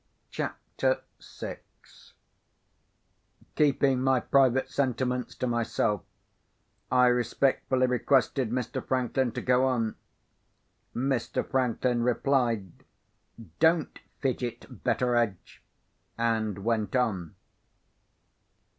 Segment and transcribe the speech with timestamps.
[0.31, 1.59] CHAPTER VI
[3.53, 6.01] Keeping my private sentiments to myself,
[6.91, 8.83] I respectfully requested Mr.
[8.83, 9.95] Franklin to go on.
[10.95, 11.47] Mr.
[11.47, 12.71] Franklin replied,
[13.59, 15.61] "Don't fidget, Betteredge,"
[16.17, 17.35] and went on.